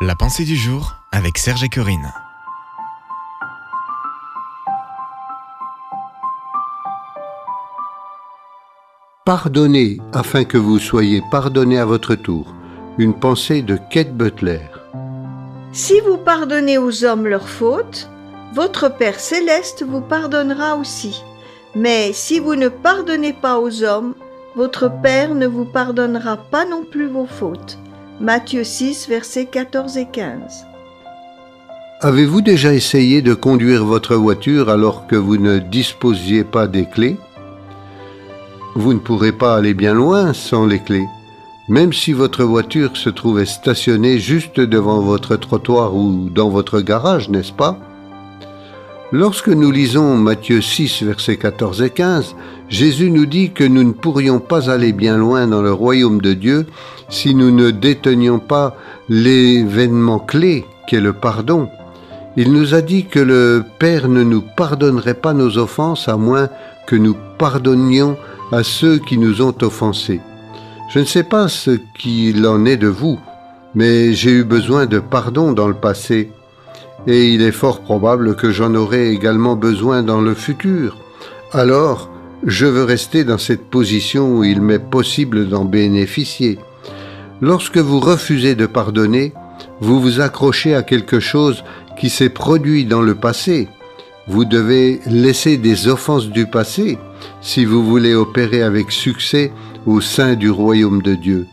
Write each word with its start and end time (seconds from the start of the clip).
La 0.00 0.14
pensée 0.14 0.44
du 0.44 0.54
jour 0.54 0.94
avec 1.10 1.38
Serge 1.38 1.64
et 1.64 1.68
Corinne. 1.68 2.12
Pardonnez 9.26 9.98
afin 10.12 10.44
que 10.44 10.56
vous 10.56 10.78
soyez 10.78 11.20
pardonnés 11.32 11.80
à 11.80 11.84
votre 11.84 12.14
tour. 12.14 12.54
Une 12.96 13.12
pensée 13.12 13.60
de 13.60 13.76
Kate 13.90 14.16
Butler. 14.16 14.60
Si 15.72 15.98
vous 16.06 16.16
pardonnez 16.16 16.78
aux 16.78 17.04
hommes 17.04 17.26
leurs 17.26 17.48
fautes, 17.48 18.08
votre 18.54 18.88
Père 18.88 19.18
céleste 19.18 19.84
vous 19.84 20.00
pardonnera 20.00 20.76
aussi. 20.76 21.24
Mais 21.74 22.12
si 22.12 22.38
vous 22.38 22.54
ne 22.54 22.68
pardonnez 22.68 23.32
pas 23.32 23.58
aux 23.58 23.82
hommes, 23.82 24.14
votre 24.54 24.88
Père 25.02 25.34
ne 25.34 25.48
vous 25.48 25.64
pardonnera 25.64 26.36
pas 26.36 26.64
non 26.64 26.84
plus 26.84 27.08
vos 27.08 27.26
fautes. 27.26 27.80
Matthieu 28.20 28.64
6, 28.64 29.08
versets 29.08 29.46
14 29.46 29.96
et 29.96 30.06
15. 30.06 30.66
Avez-vous 32.00 32.40
déjà 32.40 32.74
essayé 32.74 33.22
de 33.22 33.32
conduire 33.32 33.84
votre 33.84 34.16
voiture 34.16 34.70
alors 34.70 35.06
que 35.06 35.14
vous 35.14 35.36
ne 35.36 35.60
disposiez 35.60 36.42
pas 36.42 36.66
des 36.66 36.86
clés? 36.86 37.16
Vous 38.74 38.92
ne 38.92 38.98
pourrez 38.98 39.30
pas 39.30 39.54
aller 39.54 39.72
bien 39.72 39.94
loin 39.94 40.32
sans 40.32 40.66
les 40.66 40.80
clés, 40.80 41.06
même 41.68 41.92
si 41.92 42.12
votre 42.12 42.42
voiture 42.42 42.96
se 42.96 43.08
trouvait 43.08 43.46
stationnée 43.46 44.18
juste 44.18 44.58
devant 44.58 45.00
votre 45.00 45.36
trottoir 45.36 45.94
ou 45.94 46.28
dans 46.28 46.48
votre 46.48 46.80
garage, 46.80 47.28
n'est-ce 47.28 47.52
pas? 47.52 47.78
Lorsque 49.10 49.48
nous 49.48 49.70
lisons 49.70 50.18
Matthieu 50.18 50.60
6, 50.60 51.02
versets 51.02 51.38
14 51.38 51.80
et 51.80 51.88
15, 51.88 52.36
Jésus 52.68 53.10
nous 53.10 53.24
dit 53.24 53.52
que 53.52 53.64
nous 53.64 53.82
ne 53.82 53.92
pourrions 53.92 54.38
pas 54.38 54.70
aller 54.70 54.92
bien 54.92 55.16
loin 55.16 55.46
dans 55.46 55.62
le 55.62 55.72
royaume 55.72 56.20
de 56.20 56.34
Dieu 56.34 56.66
si 57.08 57.34
nous 57.34 57.50
ne 57.50 57.70
détenions 57.70 58.38
pas 58.38 58.76
l'événement 59.08 60.18
clé 60.18 60.66
qu'est 60.86 61.00
le 61.00 61.14
pardon. 61.14 61.70
Il 62.36 62.52
nous 62.52 62.74
a 62.74 62.82
dit 62.82 63.06
que 63.06 63.18
le 63.18 63.64
Père 63.78 64.08
ne 64.08 64.22
nous 64.22 64.42
pardonnerait 64.42 65.14
pas 65.14 65.32
nos 65.32 65.56
offenses 65.56 66.06
à 66.06 66.18
moins 66.18 66.50
que 66.86 66.96
nous 66.96 67.16
pardonnions 67.38 68.18
à 68.52 68.62
ceux 68.62 68.98
qui 68.98 69.16
nous 69.16 69.40
ont 69.40 69.54
offensés. 69.62 70.20
Je 70.90 70.98
ne 70.98 71.06
sais 71.06 71.24
pas 71.24 71.48
ce 71.48 71.78
qu'il 71.98 72.46
en 72.46 72.66
est 72.66 72.76
de 72.76 72.88
vous, 72.88 73.18
mais 73.74 74.12
j'ai 74.12 74.32
eu 74.32 74.44
besoin 74.44 74.84
de 74.84 74.98
pardon 74.98 75.52
dans 75.52 75.68
le 75.68 75.74
passé 75.74 76.30
et 77.06 77.28
il 77.28 77.42
est 77.42 77.52
fort 77.52 77.80
probable 77.80 78.36
que 78.36 78.50
j'en 78.50 78.74
aurai 78.74 79.10
également 79.10 79.56
besoin 79.56 80.02
dans 80.02 80.20
le 80.20 80.34
futur. 80.34 80.96
Alors, 81.52 82.10
je 82.44 82.66
veux 82.66 82.84
rester 82.84 83.24
dans 83.24 83.38
cette 83.38 83.64
position 83.64 84.36
où 84.36 84.44
il 84.44 84.60
m'est 84.60 84.78
possible 84.78 85.48
d'en 85.48 85.64
bénéficier. 85.64 86.58
Lorsque 87.40 87.78
vous 87.78 88.00
refusez 88.00 88.54
de 88.54 88.66
pardonner, 88.66 89.32
vous 89.80 90.00
vous 90.00 90.20
accrochez 90.20 90.74
à 90.74 90.82
quelque 90.82 91.20
chose 91.20 91.64
qui 91.98 92.10
s'est 92.10 92.30
produit 92.30 92.84
dans 92.84 93.02
le 93.02 93.14
passé. 93.14 93.68
Vous 94.26 94.44
devez 94.44 95.00
laisser 95.06 95.56
des 95.56 95.88
offenses 95.88 96.28
du 96.28 96.46
passé 96.46 96.98
si 97.40 97.64
vous 97.64 97.84
voulez 97.84 98.14
opérer 98.14 98.62
avec 98.62 98.90
succès 98.90 99.52
au 99.86 100.00
sein 100.00 100.34
du 100.34 100.50
royaume 100.50 101.02
de 101.02 101.14
Dieu. 101.14 101.46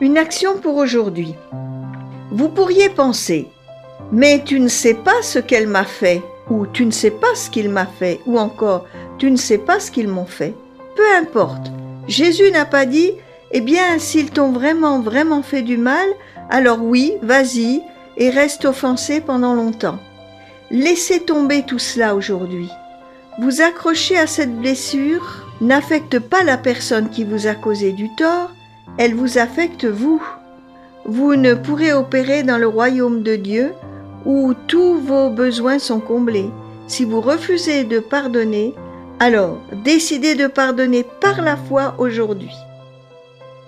Une 0.00 0.18
action 0.18 0.58
pour 0.58 0.76
aujourd'hui. 0.76 1.34
Vous 2.30 2.48
pourriez 2.48 2.88
penser, 2.88 3.48
mais 4.12 4.42
tu 4.44 4.60
ne 4.60 4.68
sais 4.68 4.94
pas 4.94 5.22
ce 5.22 5.38
qu'elle 5.38 5.66
m'a 5.66 5.84
fait, 5.84 6.22
ou 6.50 6.66
tu 6.66 6.86
ne 6.86 6.90
sais 6.90 7.10
pas 7.10 7.34
ce 7.34 7.50
qu'il 7.50 7.68
m'a 7.68 7.86
fait, 7.86 8.20
ou 8.26 8.38
encore 8.38 8.86
tu 9.18 9.30
ne 9.30 9.36
sais 9.36 9.58
pas 9.58 9.80
ce 9.80 9.90
qu'ils 9.90 10.08
m'ont 10.08 10.26
fait. 10.26 10.54
Peu 10.94 11.02
importe. 11.18 11.70
Jésus 12.08 12.50
n'a 12.50 12.64
pas 12.64 12.86
dit, 12.86 13.12
eh 13.52 13.60
bien, 13.60 13.98
s'ils 13.98 14.30
t'ont 14.30 14.52
vraiment, 14.52 15.00
vraiment 15.00 15.42
fait 15.42 15.62
du 15.62 15.76
mal, 15.76 16.08
alors 16.50 16.82
oui, 16.82 17.14
vas-y, 17.22 17.82
et 18.16 18.30
reste 18.30 18.64
offensé 18.64 19.20
pendant 19.20 19.54
longtemps. 19.54 19.98
Laissez 20.70 21.20
tomber 21.20 21.64
tout 21.64 21.78
cela 21.78 22.14
aujourd'hui. 22.14 22.68
Vous 23.38 23.60
accrocher 23.60 24.18
à 24.18 24.26
cette 24.26 24.56
blessure 24.56 25.46
n'affecte 25.60 26.18
pas 26.18 26.42
la 26.42 26.56
personne 26.56 27.10
qui 27.10 27.24
vous 27.24 27.46
a 27.46 27.54
causé 27.54 27.92
du 27.92 28.08
tort, 28.16 28.50
elle 28.98 29.14
vous 29.14 29.38
affecte 29.38 29.84
vous. 29.84 30.22
Vous 31.04 31.36
ne 31.36 31.54
pourrez 31.54 31.92
opérer 31.92 32.42
dans 32.42 32.58
le 32.58 32.66
royaume 32.66 33.22
de 33.22 33.36
Dieu 33.36 33.72
où 34.26 34.52
tous 34.66 34.98
vos 35.00 35.30
besoins 35.30 35.78
sont 35.78 36.00
comblés. 36.00 36.50
Si 36.88 37.04
vous 37.04 37.20
refusez 37.22 37.84
de 37.84 38.00
pardonner, 38.00 38.74
alors 39.20 39.58
décidez 39.84 40.34
de 40.34 40.48
pardonner 40.48 41.04
par 41.20 41.40
la 41.40 41.56
foi 41.56 41.94
aujourd'hui. 41.98 42.52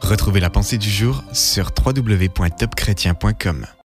Retrouvez 0.03 0.41
la 0.41 0.51
pensée 0.51 0.77
du 0.77 0.91
jour 0.91 1.23
sur 1.33 1.71
www.topchrétien.com. 1.85 3.67